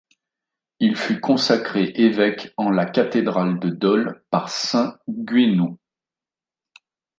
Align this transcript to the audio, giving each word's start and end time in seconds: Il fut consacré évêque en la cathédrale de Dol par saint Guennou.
Il 0.79 0.95
fut 0.95 1.19
consacré 1.19 1.83
évêque 1.93 2.55
en 2.57 2.71
la 2.71 2.87
cathédrale 2.87 3.59
de 3.59 3.69
Dol 3.69 4.25
par 4.31 4.49
saint 4.49 4.97
Guennou. 5.07 5.77